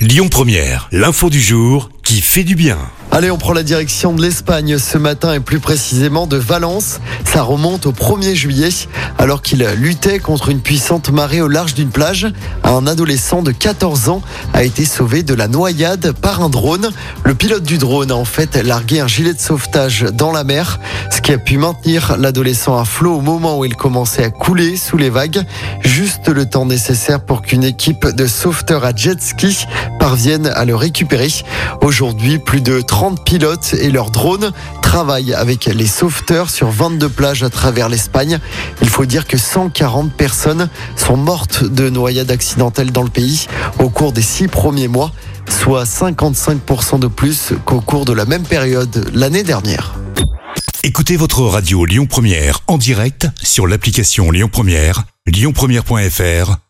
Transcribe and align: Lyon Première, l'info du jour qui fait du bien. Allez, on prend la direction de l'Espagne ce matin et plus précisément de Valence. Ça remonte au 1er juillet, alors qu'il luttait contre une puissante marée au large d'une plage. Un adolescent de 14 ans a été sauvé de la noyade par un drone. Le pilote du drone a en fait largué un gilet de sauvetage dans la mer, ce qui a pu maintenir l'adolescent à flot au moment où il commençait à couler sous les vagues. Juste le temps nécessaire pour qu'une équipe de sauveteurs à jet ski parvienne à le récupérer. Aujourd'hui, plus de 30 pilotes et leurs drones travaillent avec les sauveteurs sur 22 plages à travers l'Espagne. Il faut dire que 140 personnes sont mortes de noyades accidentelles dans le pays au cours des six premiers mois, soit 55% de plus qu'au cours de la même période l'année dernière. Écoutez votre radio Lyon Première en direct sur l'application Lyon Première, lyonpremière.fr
Lyon 0.00 0.30
Première, 0.30 0.88
l'info 0.92 1.28
du 1.28 1.42
jour 1.42 1.90
qui 2.02 2.22
fait 2.22 2.42
du 2.42 2.54
bien. 2.54 2.78
Allez, 3.12 3.32
on 3.32 3.38
prend 3.38 3.52
la 3.52 3.64
direction 3.64 4.12
de 4.12 4.22
l'Espagne 4.22 4.78
ce 4.78 4.96
matin 4.96 5.34
et 5.34 5.40
plus 5.40 5.58
précisément 5.58 6.28
de 6.28 6.36
Valence. 6.36 7.00
Ça 7.24 7.42
remonte 7.42 7.86
au 7.86 7.92
1er 7.92 8.34
juillet, 8.34 8.68
alors 9.18 9.42
qu'il 9.42 9.66
luttait 9.76 10.20
contre 10.20 10.48
une 10.48 10.60
puissante 10.60 11.10
marée 11.10 11.40
au 11.40 11.48
large 11.48 11.74
d'une 11.74 11.90
plage. 11.90 12.28
Un 12.62 12.86
adolescent 12.86 13.42
de 13.42 13.50
14 13.50 14.10
ans 14.10 14.22
a 14.54 14.62
été 14.62 14.84
sauvé 14.84 15.24
de 15.24 15.34
la 15.34 15.48
noyade 15.48 16.12
par 16.12 16.40
un 16.40 16.48
drone. 16.48 16.90
Le 17.24 17.34
pilote 17.34 17.64
du 17.64 17.78
drone 17.78 18.12
a 18.12 18.16
en 18.16 18.24
fait 18.24 18.54
largué 18.54 19.00
un 19.00 19.08
gilet 19.08 19.34
de 19.34 19.40
sauvetage 19.40 20.06
dans 20.12 20.30
la 20.30 20.44
mer, 20.44 20.78
ce 21.10 21.20
qui 21.20 21.32
a 21.32 21.38
pu 21.38 21.58
maintenir 21.58 22.16
l'adolescent 22.16 22.78
à 22.78 22.84
flot 22.84 23.16
au 23.16 23.20
moment 23.20 23.58
où 23.58 23.64
il 23.64 23.74
commençait 23.74 24.22
à 24.22 24.30
couler 24.30 24.76
sous 24.76 24.96
les 24.96 25.10
vagues. 25.10 25.42
Juste 25.80 26.28
le 26.28 26.46
temps 26.46 26.64
nécessaire 26.64 27.20
pour 27.20 27.42
qu'une 27.42 27.64
équipe 27.64 28.06
de 28.06 28.26
sauveteurs 28.28 28.84
à 28.84 28.94
jet 28.94 29.20
ski 29.20 29.66
parvienne 30.00 30.50
à 30.56 30.64
le 30.64 30.74
récupérer. 30.74 31.28
Aujourd'hui, 31.82 32.38
plus 32.38 32.62
de 32.62 32.80
30 32.80 33.24
pilotes 33.24 33.74
et 33.74 33.90
leurs 33.90 34.10
drones 34.10 34.50
travaillent 34.82 35.34
avec 35.34 35.66
les 35.66 35.86
sauveteurs 35.86 36.50
sur 36.50 36.70
22 36.70 37.08
plages 37.08 37.44
à 37.44 37.50
travers 37.50 37.88
l'Espagne. 37.88 38.40
Il 38.82 38.88
faut 38.88 39.04
dire 39.04 39.28
que 39.28 39.36
140 39.36 40.12
personnes 40.12 40.68
sont 40.96 41.16
mortes 41.16 41.62
de 41.62 41.88
noyades 41.90 42.30
accidentelles 42.30 42.90
dans 42.90 43.02
le 43.02 43.10
pays 43.10 43.46
au 43.78 43.90
cours 43.90 44.12
des 44.12 44.22
six 44.22 44.48
premiers 44.48 44.88
mois, 44.88 45.12
soit 45.48 45.84
55% 45.84 46.98
de 46.98 47.06
plus 47.06 47.52
qu'au 47.64 47.80
cours 47.80 48.06
de 48.06 48.12
la 48.12 48.24
même 48.24 48.44
période 48.44 49.10
l'année 49.14 49.44
dernière. 49.44 49.94
Écoutez 50.82 51.16
votre 51.16 51.42
radio 51.42 51.84
Lyon 51.84 52.06
Première 52.06 52.60
en 52.66 52.78
direct 52.78 53.28
sur 53.42 53.66
l'application 53.66 54.30
Lyon 54.30 54.48
Première, 54.50 55.04
lyonpremière.fr 55.26 56.69